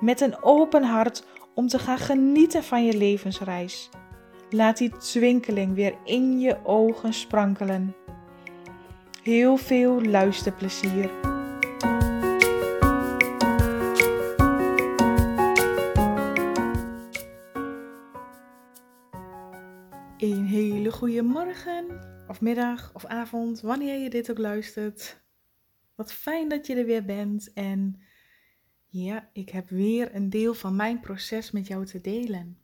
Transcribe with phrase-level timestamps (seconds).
[0.00, 1.24] met een open hart
[1.54, 3.90] om te gaan genieten van je levensreis.
[4.50, 7.94] Laat die twinkeling weer in je ogen sprankelen.
[9.22, 11.10] Heel veel luisterplezier.
[20.16, 21.86] Een hele goede morgen,
[22.28, 25.24] of middag, of avond, wanneer je dit ook luistert.
[25.94, 28.00] Wat fijn dat je er weer bent en
[29.04, 32.58] ja, ik heb weer een deel van mijn proces met jou te delen.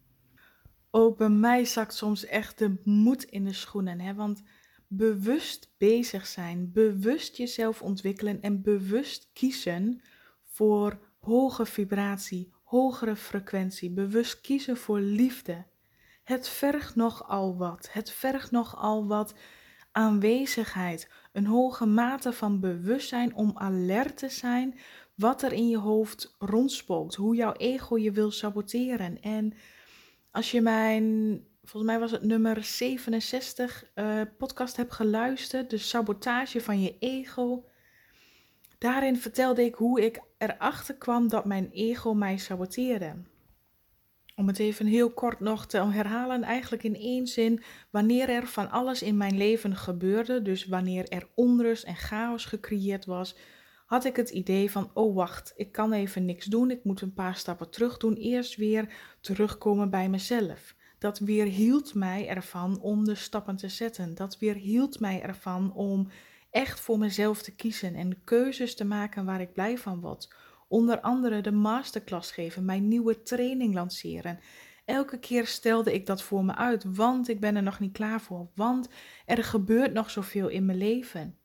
[0.90, 4.14] Ook bij mij zakt soms echt de moed in de schoenen, hè?
[4.14, 4.42] want
[4.86, 10.00] bewust bezig zijn, bewust jezelf ontwikkelen en bewust kiezen
[10.42, 15.64] voor hoge vibratie, hogere frequentie, bewust kiezen voor liefde.
[16.24, 17.88] Het vergt nogal wat.
[17.92, 19.34] Het vergt nogal wat
[19.92, 24.78] aanwezigheid, een hoge mate van bewustzijn om alert te zijn
[25.22, 29.20] wat er in je hoofd rondspookt, hoe jouw ego je wil saboteren.
[29.20, 29.52] En
[30.30, 31.04] als je mijn,
[31.64, 36.96] volgens mij was het nummer 67 uh, eh, podcast hebt geluisterd, de sabotage van je
[36.98, 37.64] ego.
[38.78, 43.14] Daarin vertelde ik hoe ik erachter kwam dat mijn ego mij saboteerde.
[44.36, 48.70] Om het even heel kort nog te herhalen, eigenlijk in één zin, wanneer er van
[48.70, 53.36] alles in mijn leven gebeurde, dus wanneer er onrust en chaos gecreëerd was,
[53.92, 57.12] had ik het idee van, oh wacht, ik kan even niks doen, ik moet een
[57.12, 60.74] paar stappen terug doen, eerst weer terugkomen bij mezelf.
[60.98, 64.14] Dat weer hield mij ervan om de stappen te zetten.
[64.14, 66.08] Dat weer hield mij ervan om
[66.50, 70.34] echt voor mezelf te kiezen en keuzes te maken waar ik blij van word.
[70.68, 74.38] Onder andere de masterclass geven, mijn nieuwe training lanceren.
[74.84, 78.20] Elke keer stelde ik dat voor me uit, want ik ben er nog niet klaar
[78.20, 78.88] voor, want
[79.26, 81.36] er gebeurt nog zoveel in mijn leven.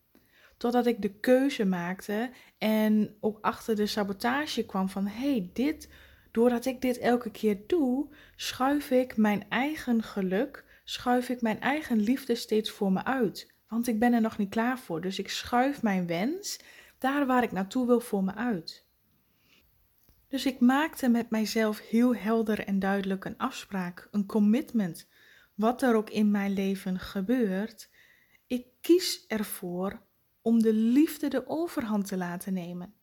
[0.57, 5.90] Totdat ik de keuze maakte en ook achter de sabotage kwam van hé, hey, dit,
[6.31, 12.00] doordat ik dit elke keer doe, schuif ik mijn eigen geluk, schuif ik mijn eigen
[12.00, 13.53] liefde steeds voor me uit.
[13.68, 15.01] Want ik ben er nog niet klaar voor.
[15.01, 16.59] Dus ik schuif mijn wens
[16.97, 18.85] daar waar ik naartoe wil voor me uit.
[20.28, 25.07] Dus ik maakte met mijzelf heel helder en duidelijk een afspraak, een commitment.
[25.56, 27.89] Wat er ook in mijn leven gebeurt,
[28.47, 30.06] ik kies ervoor
[30.47, 32.94] om de liefde de overhand te laten nemen.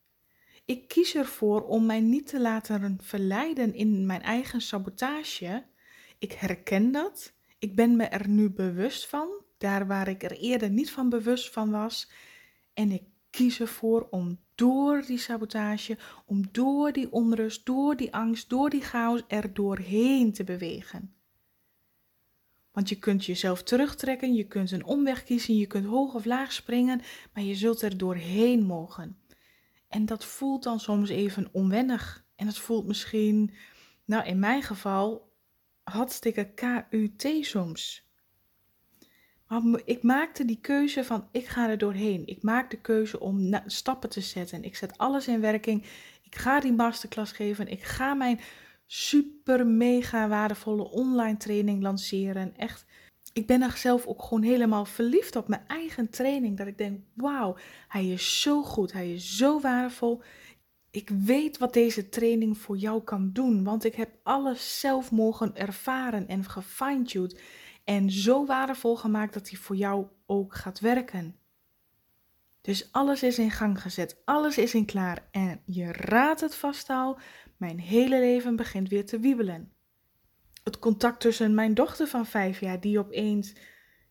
[0.65, 5.65] Ik kies ervoor om mij niet te laten verleiden in mijn eigen sabotage.
[6.19, 7.33] Ik herken dat.
[7.59, 9.29] Ik ben me er nu bewust van,
[9.59, 12.11] daar waar ik er eerder niet van bewust van was.
[12.75, 18.49] En ik kies ervoor om door die sabotage, om door die onrust, door die angst,
[18.49, 21.15] door die chaos er doorheen te bewegen.
[22.75, 26.53] Want je kunt jezelf terugtrekken, je kunt een omweg kiezen, je kunt hoog of laag
[26.53, 27.01] springen,
[27.33, 29.19] maar je zult er doorheen mogen.
[29.89, 32.25] En dat voelt dan soms even onwennig.
[32.37, 33.55] En het voelt misschien,
[34.05, 35.33] nou in mijn geval,
[35.83, 38.09] hartstikke KUT soms.
[39.47, 42.27] Maar ik maakte die keuze van ik ga er doorheen.
[42.27, 44.65] Ik maak de keuze om stappen te zetten.
[44.65, 45.83] Ik zet alles in werking.
[46.23, 47.69] Ik ga die masterclass geven.
[47.69, 48.41] Ik ga mijn
[48.95, 52.57] super mega waardevolle online training lanceren.
[52.57, 52.85] Echt,
[53.33, 56.57] ik ben er zelf ook gewoon helemaal verliefd op mijn eigen training.
[56.57, 57.57] Dat ik denk, wauw,
[57.89, 60.23] hij is zo goed, hij is zo waardevol.
[60.91, 65.57] Ik weet wat deze training voor jou kan doen, want ik heb alles zelf mogen
[65.57, 67.41] ervaren en gefine-tuned.
[67.85, 71.37] En zo waardevol gemaakt dat hij voor jou ook gaat werken.
[72.61, 75.29] Dus alles is in gang gezet, alles is in klaar.
[75.31, 77.19] En je raadt het vast al,
[77.65, 79.73] mijn hele leven begint weer te wiebelen.
[80.63, 83.55] Het contact tussen mijn dochter van vijf jaar, die opeens,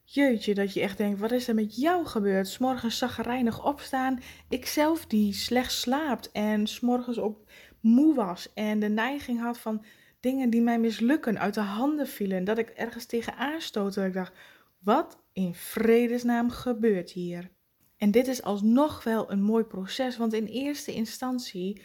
[0.03, 2.47] jeetje, dat je echt denkt, wat is er met jou gebeurd?
[2.47, 4.19] S'morgens zaggerijnig opstaan,
[4.49, 7.43] ikzelf die slecht slaapt en s'morgens ook
[7.79, 9.85] moe was en de neiging had van
[10.19, 13.99] dingen die mij mislukken, uit de handen vielen, dat ik ergens tegen aanstootte.
[13.99, 14.33] Dat ik dacht,
[14.79, 17.51] wat in vredesnaam gebeurt hier?
[17.97, 21.81] En dit is alsnog wel een mooi proces, want in eerste instantie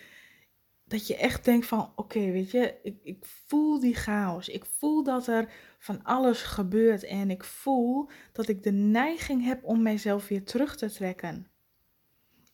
[0.88, 4.48] dat je echt denkt van oké, weet je, ik, ik voel die chaos.
[4.48, 9.64] Ik voel dat er van alles gebeurt en ik voel dat ik de neiging heb
[9.64, 11.50] om mijzelf weer terug te trekken.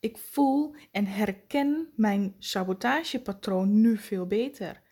[0.01, 4.83] Ik voel en herken mijn sabotagepatroon nu veel beter.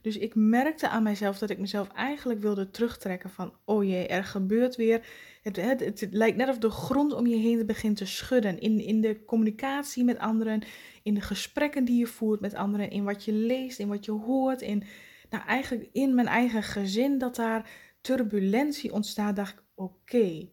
[0.00, 4.24] Dus ik merkte aan mijzelf dat ik mezelf eigenlijk wilde terugtrekken van, oh jee, er
[4.24, 5.06] gebeurt weer.
[5.42, 8.60] Het, het, het, lijkt net of de grond om je heen begint te schudden.
[8.60, 10.62] In, in de communicatie met anderen,
[11.02, 14.12] in de gesprekken die je voert met anderen, in wat je leest, in wat je
[14.12, 14.82] hoort, in,
[15.30, 17.70] nou eigenlijk in mijn eigen gezin, dat daar
[18.00, 20.48] turbulentie ontstaat, dacht ik, oké.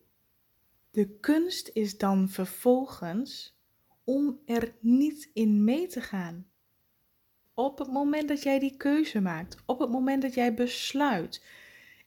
[0.92, 3.60] De kunst is dan vervolgens
[4.04, 6.48] om er niet in mee te gaan.
[7.56, 11.44] Op het moment dat jij die keuze maakt, op het moment dat jij besluit,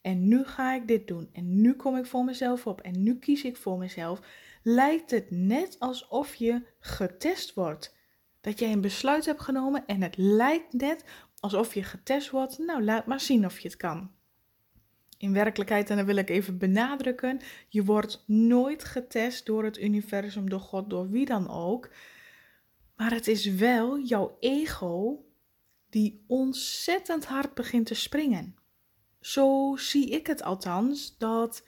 [0.03, 3.19] en nu ga ik dit doen, en nu kom ik voor mezelf op, en nu
[3.19, 4.21] kies ik voor mezelf,
[4.63, 7.97] lijkt het net alsof je getest wordt.
[8.41, 11.05] Dat jij een besluit hebt genomen en het lijkt net
[11.41, 12.59] alsof je getest wordt.
[12.59, 14.11] Nou, laat maar zien of je het kan.
[15.19, 20.49] In werkelijkheid, en dat wil ik even benadrukken, je wordt nooit getest door het universum,
[20.51, 21.91] door God, door wie dan ook.
[22.97, 25.23] Maar het is wel jouw ego
[25.91, 28.57] die ontzettend hard begint te springen.
[29.21, 31.67] Zo zie ik het althans, dat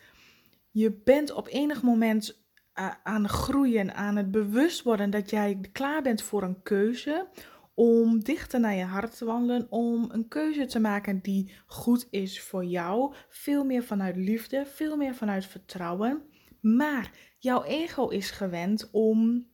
[0.71, 5.61] je bent op enig moment eh, aan het groeien, aan het bewust worden dat jij
[5.73, 7.29] klaar bent voor een keuze,
[7.75, 12.41] om dichter naar je hart te wandelen, om een keuze te maken die goed is
[12.41, 16.23] voor jou, veel meer vanuit liefde, veel meer vanuit vertrouwen.
[16.61, 19.47] Maar jouw ego is gewend om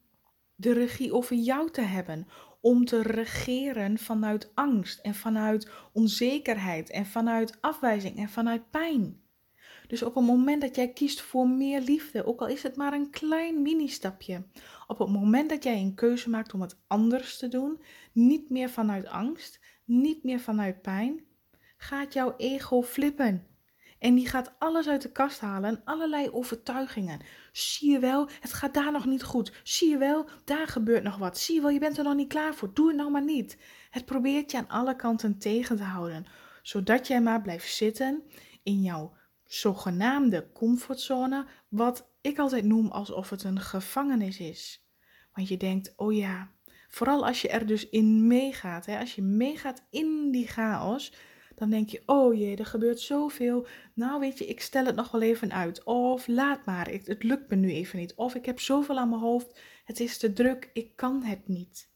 [0.54, 2.26] de regie over jou te hebben,
[2.66, 9.20] om te regeren vanuit angst en vanuit onzekerheid en vanuit afwijzing en vanuit pijn.
[9.88, 12.92] Dus op het moment dat jij kiest voor meer liefde, ook al is het maar
[12.92, 14.46] een klein mini-stapje,
[14.86, 17.82] op het moment dat jij een keuze maakt om het anders te doen,
[18.12, 21.24] niet meer vanuit angst, niet meer vanuit pijn,
[21.76, 23.46] gaat jouw ego flippen.
[23.98, 27.20] En die gaat alles uit de kast halen, allerlei overtuigingen.
[27.52, 29.52] Zie je wel, het gaat daar nog niet goed.
[29.62, 31.38] Zie je wel, daar gebeurt nog wat.
[31.38, 32.74] Zie je wel, je bent er nog niet klaar voor.
[32.74, 33.58] Doe het nou maar niet.
[33.90, 36.26] Het probeert je aan alle kanten tegen te houden,
[36.62, 38.22] zodat jij maar blijft zitten
[38.62, 44.86] in jouw zogenaamde comfortzone, wat ik altijd noem alsof het een gevangenis is.
[45.32, 46.50] Want je denkt, oh ja,
[46.88, 51.12] vooral als je er dus in meegaat, hè, als je meegaat in die chaos,
[51.56, 53.66] dan denk je, oh jee, er gebeurt zoveel.
[53.94, 55.84] Nou weet je, ik stel het nog wel even uit.
[55.84, 58.14] Of laat maar, het lukt me nu even niet.
[58.14, 61.90] Of ik heb zoveel aan mijn hoofd, het is te druk, ik kan het niet.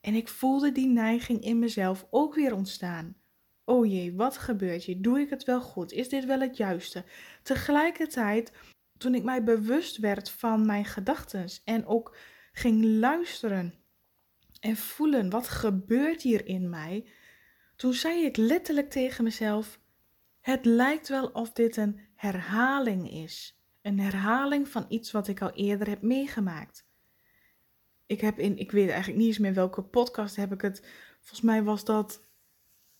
[0.00, 3.16] En ik voelde die neiging in mezelf ook weer ontstaan.
[3.64, 5.02] Oh jee, wat gebeurt hier?
[5.02, 5.92] Doe ik het wel goed?
[5.92, 7.04] Is dit wel het juiste?
[7.42, 8.52] Tegelijkertijd,
[8.98, 12.16] toen ik mij bewust werd van mijn gedachten en ook
[12.52, 13.74] ging luisteren
[14.60, 17.06] en voelen wat gebeurt hier in mij,
[17.84, 19.80] toen zei ik letterlijk tegen mezelf:
[20.40, 23.58] Het lijkt wel of dit een herhaling is.
[23.82, 26.86] Een herhaling van iets wat ik al eerder heb meegemaakt.
[28.06, 30.86] Ik heb in, ik weet eigenlijk niet eens meer welke podcast heb ik het.
[31.18, 32.26] Volgens mij was dat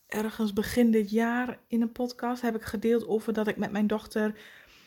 [0.07, 3.87] ergens begin dit jaar in een podcast heb ik gedeeld over dat ik met mijn
[3.87, 4.39] dochter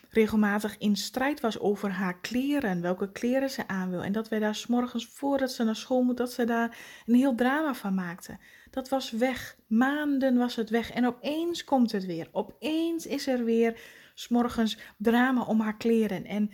[0.09, 4.03] regelmatig in strijd was over haar kleren, welke kleren ze aan wil.
[4.03, 7.35] En dat wij daar s'morgens voordat ze naar school moet, dat ze daar een heel
[7.35, 8.37] drama van maakte.
[8.69, 9.57] Dat was weg.
[9.67, 10.91] Maanden was het weg.
[10.91, 12.29] En opeens komt het weer.
[12.31, 13.81] Opeens is er weer
[14.13, 16.25] s'morgens drama om haar kleren.
[16.25, 16.51] En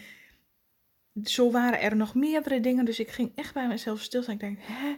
[1.24, 2.86] zo waren er nog meerdere dingen.
[2.86, 4.34] Dus ik ging echt bij mezelf stilstaan.
[4.34, 4.96] Ik denk, hè?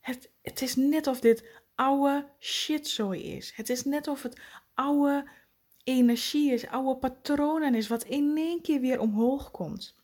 [0.00, 3.52] Het, het is net of dit oude shitzooi is.
[3.54, 4.40] Het is net of het
[4.74, 5.28] oude
[5.84, 9.96] energie is, oude patronen is, wat in één keer weer omhoog komt.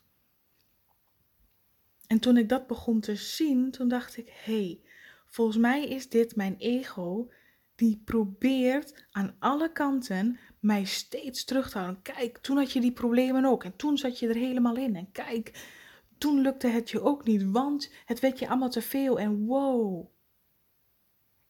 [2.07, 4.79] En toen ik dat begon te zien, toen dacht ik, hé, hey,
[5.29, 7.31] volgens mij is dit mijn ego
[7.75, 12.01] die probeert aan alle kanten mij steeds terug te houden.
[12.01, 14.95] Kijk, toen had je die problemen ook en toen zat je er helemaal in.
[14.95, 15.67] En kijk,
[16.17, 20.07] toen lukte het je ook niet, want het werd je allemaal te veel en wow.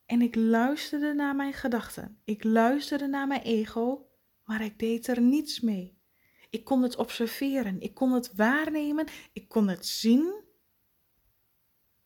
[0.06, 2.20] En ik luisterde naar mijn gedachten.
[2.24, 4.10] Ik luisterde naar mijn ego
[4.50, 5.98] maar ik deed er niets mee.
[6.50, 10.44] Ik kon het observeren, ik kon het waarnemen, ik kon het zien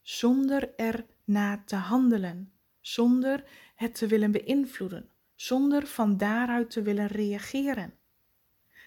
[0.03, 3.43] zonder er naar te handelen, zonder
[3.75, 7.93] het te willen beïnvloeden, zonder van daaruit te willen reageren.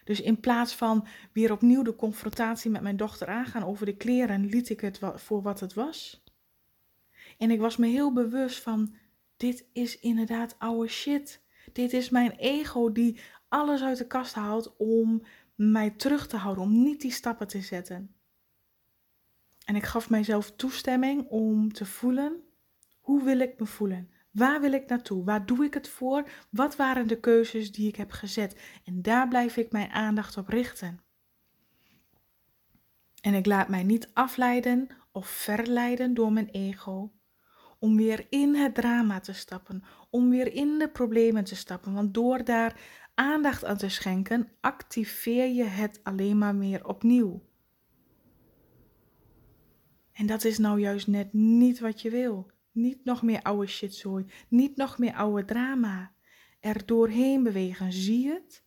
[0.05, 4.47] Dus in plaats van weer opnieuw de confrontatie met mijn dochter aangaan over de kleren,
[4.47, 6.25] liet ik het voor wat het was.
[7.39, 8.95] En ik was me heel bewust van:
[9.37, 11.45] dit is inderdaad oude shit.
[11.73, 15.23] Dit is mijn ego die alles uit de kast haalt om
[15.55, 18.16] mij terug te houden, om niet die stappen te zetten.
[19.67, 22.41] En ik gaf mijzelf toestemming om te voelen,
[23.01, 24.11] hoe wil ik me voelen?
[24.31, 25.25] Waar wil ik naartoe?
[25.25, 26.29] Waar doe ik het voor?
[26.51, 28.61] Wat waren de keuzes die ik heb gezet?
[28.85, 31.01] En daar blijf ik mijn aandacht op richten.
[33.21, 37.13] En ik laat mij niet afleiden of verleiden door mijn ego.
[37.79, 41.93] Om weer in het drama te stappen, om weer in de problemen te stappen.
[41.93, 42.81] Want door daar
[43.15, 47.43] aandacht aan te schenken, activeer je het alleen maar meer opnieuw.
[50.17, 52.51] En dat is nou juist net niet wat je wil.
[52.73, 56.13] Niet nog meer oude shitzooi, niet nog meer oude drama.
[56.61, 58.65] Er doorheen bewegen, zie het?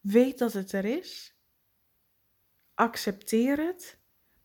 [0.00, 1.36] Weet dat het er is.
[2.74, 3.98] Accepteer het,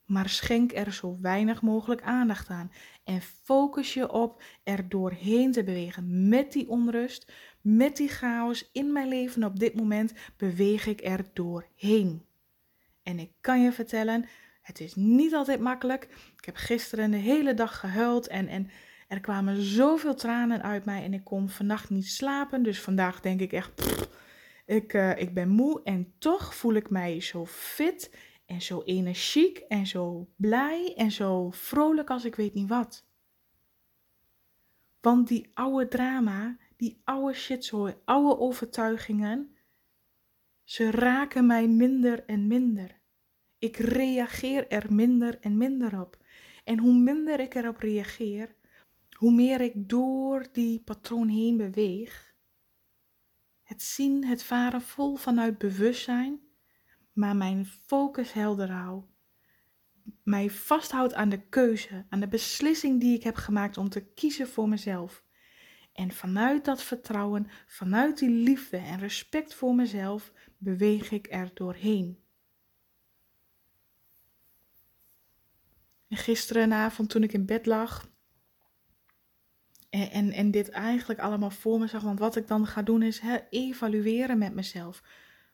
[0.05, 2.71] maar schenk er zo weinig mogelijk aandacht aan.
[3.03, 8.91] En focus je op er doorheen te bewegen met die onrust, met die chaos in
[8.91, 12.25] mijn leven op dit moment beweeg ik er doorheen.
[13.01, 14.25] En ik kan je vertellen,
[14.63, 16.03] het is niet altijd makkelijk.
[16.38, 18.70] Ik heb gisteren de hele dag gehuild en, en
[19.08, 22.63] er kwamen zoveel tranen uit mij en ik kon vannacht niet slapen.
[22.63, 23.72] Dus vandaag denk ik echt,
[24.65, 28.15] ik, uh, ik ben moe en toch voel ik mij zo fit
[28.46, 33.05] en zo energiek en zo blij en zo vrolijk als ik weet niet wat.
[35.01, 39.55] Want die oude drama, die oude shitzooi, oude overtuigingen,
[40.63, 43.01] ze raken mij minder en minder.
[43.63, 46.17] Ik reageer er minder en minder op.
[46.63, 48.55] En hoe minder ik erop reageer,
[49.17, 52.36] hoe meer ik door die patroon heen beweeg.
[53.62, 56.39] Het zien, het varen vol vanuit bewustzijn,
[57.13, 59.03] maar mijn focus helder hou.
[60.24, 64.48] Mij vasthoudt aan de keuze, aan de beslissing die ik heb gemaakt om te kiezen
[64.48, 65.24] voor mezelf.
[65.93, 72.22] En vanuit dat vertrouwen, vanuit die liefde en respect voor mezelf, beweeg ik er doorheen.
[76.13, 78.08] En gisterenavond toen ik in bed lag
[79.89, 83.01] en, en, en, dit eigenlijk allemaal voor me zag, want wat ik dan ga doen
[83.01, 85.03] is evalueren met mezelf.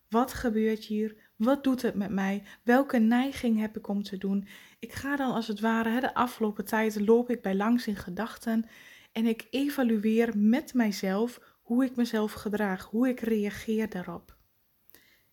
[0.10, 1.16] Wat gebeurt hier?
[1.36, 2.44] Wat doet het met mij?
[2.63, 4.48] Welke neiging heb ik om te doen?
[4.80, 8.66] Ik ga dan als het ware, de afgelopen tijd loop ik bij langs in gedachten
[9.12, 14.38] en ik evalueer met mijzelf hoe ik mezelf gedraag, hoe ik reageer daarop.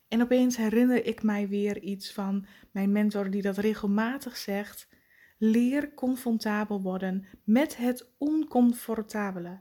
[0.08, 4.88] En opeens herinner ik mij weer iets van mijn mentor die dat regelmatig zegt.
[5.38, 9.58] Leer comfortabel worden met het oncomfortabele.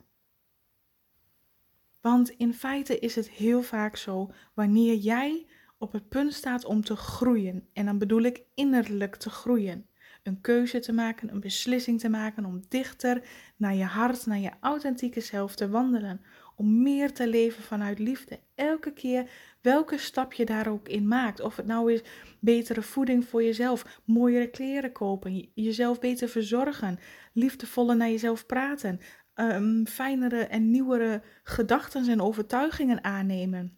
[2.01, 6.83] Want in feite is het heel vaak zo, wanneer jij op het punt staat om
[6.83, 9.87] te groeien, en dan bedoel ik innerlijk te groeien,
[10.23, 14.51] een keuze te maken, een beslissing te maken om dichter naar je hart, naar je
[14.59, 16.21] authentieke zelf te wandelen,
[16.55, 18.39] om meer te leven vanuit liefde.
[18.55, 19.29] Elke keer
[19.61, 21.39] welke stap je daar ook in maakt.
[21.39, 22.01] Of het nou is
[22.39, 26.99] betere voeding voor jezelf, mooiere kleren kopen, jezelf beter verzorgen,
[27.33, 28.99] liefdevoller naar jezelf praten,
[29.35, 33.77] um, fijnere en nieuwere gedachten en overtuigingen aannemen.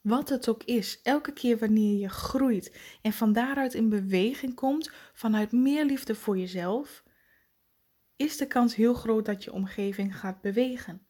[0.00, 4.90] Wat het ook is, elke keer wanneer je groeit en van daaruit in beweging komt
[5.12, 7.04] vanuit meer liefde voor jezelf,
[8.16, 11.05] is de kans heel groot dat je omgeving gaat bewegen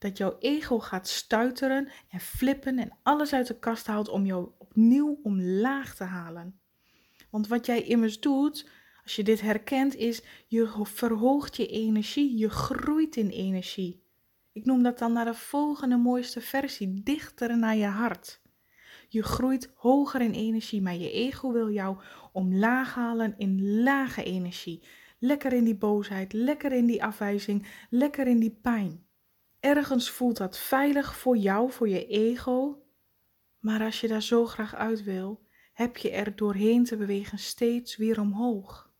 [0.00, 4.50] dat jouw ego gaat stuiteren en flippen en alles uit de kast haalt om jou
[4.58, 6.60] opnieuw omlaag te halen.
[7.30, 8.68] Want wat jij immers doet,
[9.02, 14.02] als je dit herkent, is je verhoogt je energie, je groeit in energie.
[14.52, 18.40] Ik noem dat dan naar de volgende mooiste versie, dichter naar je hart.
[19.08, 21.96] Je groeit hoger in energie, maar je ego wil jou
[22.32, 24.82] omlaag halen in lage energie.
[25.18, 29.08] Lekker in die boosheid, lekker in die afwijzing, lekker in die pijn.
[29.60, 32.82] Ergens voelt dat veilig voor jou, voor je ego.
[33.58, 37.96] Maar als je daar zo graag uit wil, heb je er doorheen te bewegen steeds
[37.96, 38.92] weer omhoog.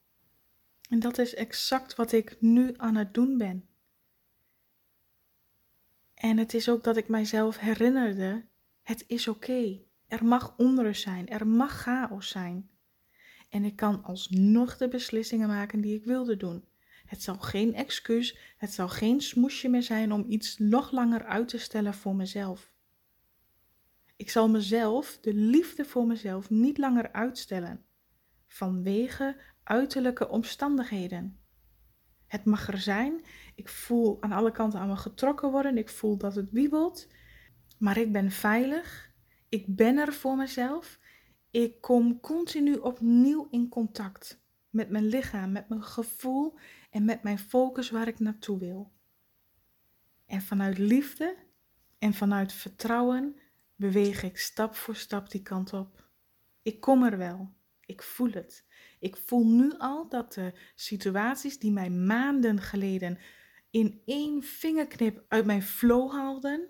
[0.88, 3.68] En dat is exact wat ik nu aan het doen ben.
[6.14, 8.44] En het is ook dat ik mijzelf herinnerde:
[8.82, 9.80] het is oké.
[10.08, 12.70] Er mag onrust zijn, er mag chaos zijn.
[13.48, 16.64] En ik kan alsnog de beslissingen maken die ik wilde doen.
[17.10, 21.48] Het zal geen excuus, het zal geen smoesje meer zijn om iets nog langer uit
[21.48, 22.72] te stellen voor mezelf.
[24.16, 27.84] Ik zal mezelf, de liefde voor mezelf, niet langer uitstellen
[28.46, 31.40] vanwege uiterlijke omstandigheden.
[32.26, 33.24] Het mag er zijn.
[33.54, 35.78] Ik voel aan alle kanten aan me getrokken worden.
[35.78, 37.08] Ik voel dat het wiebelt.
[37.78, 39.12] Maar ik ben veilig.
[39.48, 40.98] Ik ben er voor mezelf.
[41.50, 44.40] Ik kom continu opnieuw in contact
[44.70, 46.58] met mijn lichaam, met mijn gevoel
[46.90, 48.92] en met mijn focus waar ik naartoe wil.
[50.26, 51.36] En vanuit liefde
[51.98, 53.36] en vanuit vertrouwen
[53.76, 56.08] beweeg ik stap voor stap die kant op.
[56.62, 57.52] Ik kom er wel.
[57.86, 58.64] Ik voel het.
[58.98, 63.18] Ik voel nu al dat de situaties die mij maanden geleden
[63.70, 66.68] in één vingerknip uit mijn flow haalden,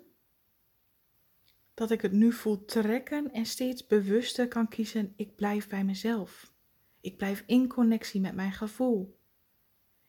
[1.73, 6.53] dat ik het nu voel trekken en steeds bewuster kan kiezen, ik blijf bij mezelf.
[7.01, 9.19] Ik blijf in connectie met mijn gevoel.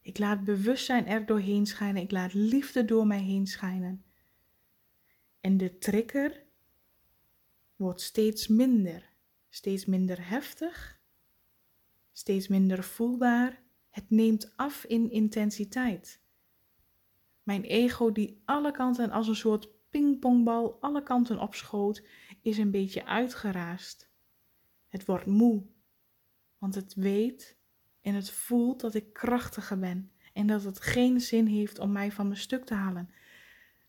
[0.02, 4.04] Ik laat bewustzijn er doorheen schijnen, ik laat liefde door mij heen schijnen.
[5.40, 6.42] En de trigger
[7.76, 9.12] wordt steeds minder,
[9.49, 11.00] steeds minder heftig,
[12.12, 13.61] steeds minder voelbaar.
[13.90, 16.21] Het neemt af in intensiteit.
[17.42, 22.02] Mijn ego die alle kanten als een soort pingpongbal alle kanten op schoot,
[22.42, 24.11] is een beetje uitgeraasd.
[24.88, 25.66] Het wordt moe,
[26.59, 27.56] want het weet
[28.02, 32.12] en het voelt dat ik krachtiger ben en dat het geen zin heeft om mij
[32.12, 33.11] van mijn stuk te halen.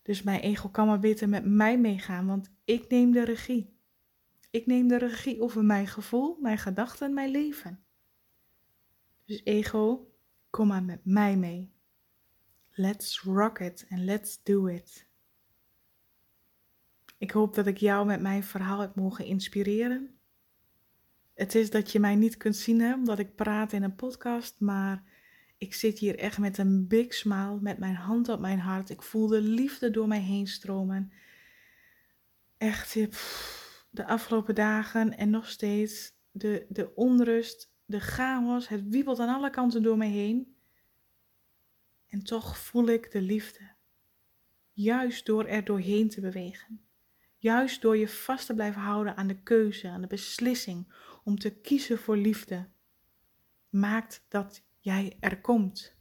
[0.02, 3.76] Dus mijn ego kan maar beter met mij meegaan, want ik neem de regie.
[4.50, 7.84] Ik neem de regie over mijn gevoel, mijn gedachten, mijn leven.
[9.24, 10.12] Dus ego,
[10.50, 11.72] kom maar met mij mee.
[12.70, 15.06] Let's rock it and let's do it.
[17.18, 20.18] Ik hoop dat ik jou met mijn verhaal heb mogen inspireren.
[21.34, 24.60] Het is dat je mij niet kunt zien, hè, omdat ik praat in een podcast,
[24.60, 25.04] maar
[25.58, 28.90] ik zit hier echt met een big smile, met mijn hand op mijn hart.
[28.90, 31.12] Ik voel de liefde door mij heen stromen.
[32.56, 32.94] Echt,
[33.90, 39.50] de afgelopen dagen en nog steeds de, de onrust, de chaos, het wiebelt aan alle
[39.50, 40.56] kanten door mij heen.
[42.08, 43.72] En toch voel ik de liefde.
[44.72, 46.80] Juist door er doorheen te bewegen.
[47.36, 50.92] Juist door je vast te blijven houden aan de keuze, aan de beslissing
[51.24, 52.68] om te kiezen voor liefde,
[53.68, 55.96] maakt dat jij er komt.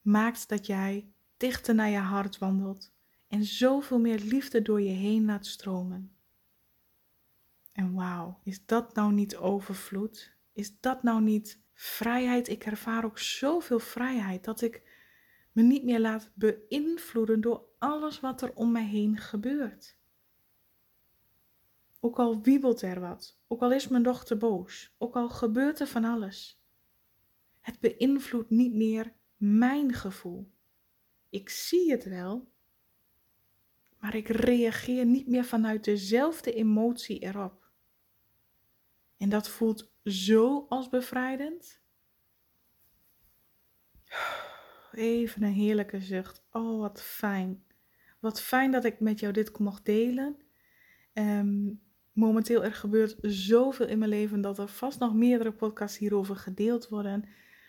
[0.00, 2.92] Maakt dat jij dichter naar je hart wandelt
[3.28, 6.16] en zoveel meer liefde door je heen laat stromen.
[7.72, 10.36] En wauw, is dat nou niet overvloed?
[10.52, 12.48] Is dat nou niet vrijheid?
[12.48, 14.82] Ik ervaar ook zoveel vrijheid dat ik
[15.52, 19.98] me niet meer laat beïnvloeden door alles wat er om mij heen gebeurt.
[22.04, 25.86] Ook al wiebelt er wat, ook al is mijn dochter boos, ook al gebeurt er
[25.86, 26.62] van alles.
[27.60, 30.52] Het beïnvloedt niet meer mijn gevoel.
[31.28, 32.52] Ik zie het wel,
[33.98, 37.70] maar ik reageer niet meer vanuit dezelfde emotie erop.
[39.16, 41.80] En dat voelt zo als bevrijdend.
[44.92, 46.44] Even een heerlijke zucht.
[46.50, 47.64] Oh, wat fijn.
[48.20, 50.38] Wat fijn dat ik met jou dit mocht delen.
[51.12, 51.83] Um,
[52.14, 56.88] momenteel er gebeurt zoveel in mijn leven dat er vast nog meerdere podcasts hierover gedeeld
[56.88, 57.24] worden.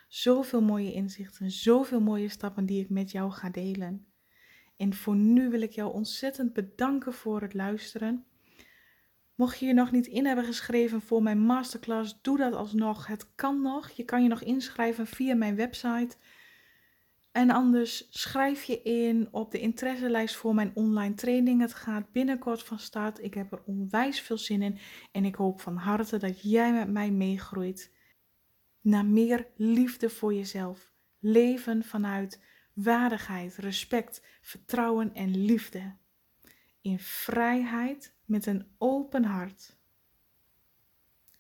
[0.08, 4.06] Zoveel mooie inzichten, zoveel mooie stappen die ik met jou ga delen.
[4.78, 8.26] En voor nu wil ik jou ontzettend bedanken voor het luisteren.
[9.36, 13.08] Mocht je je nog niet in hebben geschreven voor mijn masterclass, doe dat alsnog.
[13.08, 13.90] Het kan nog.
[13.90, 16.16] Je kan je nog inschrijven via mijn website
[17.36, 21.62] en anders schrijf je in op de interesselijst voor mijn online training.
[21.62, 23.24] Het gaat binnenkort van start.
[23.24, 24.78] Ik heb er onwijs veel zin in.
[25.12, 27.94] En ik hoop van harte dat jij met mij meegroeit
[28.82, 30.94] naar meer liefde voor jezelf.
[31.20, 32.42] Leven vanuit
[32.74, 35.96] waardigheid, respect, vertrouwen en liefde.
[36.82, 39.78] In vrijheid met een open hart.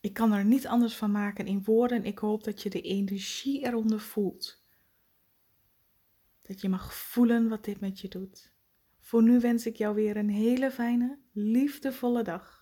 [0.01, 2.05] Ik kan er niet anders van maken in woorden.
[2.05, 4.64] Ik hoop dat je de energie eronder voelt.
[6.47, 8.53] Dat je mag voelen wat dit met je doet.
[8.99, 12.54] Voor nu wens ik jou weer een hele fijne, liefdevolle dag.